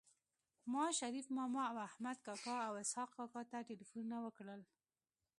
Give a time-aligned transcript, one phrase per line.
[0.73, 4.61] ما شريف ماما احمد کاکا او اسحق کاکا ته ټيليفونونه وکړل